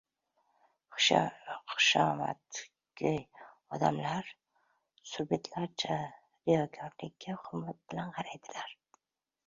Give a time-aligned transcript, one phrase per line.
[1.01, 3.13] Xushomadgo‘y
[3.77, 4.33] odamlar
[5.11, 8.75] surbetlarcha riyokorlikka hurmat bilan qaraydilar.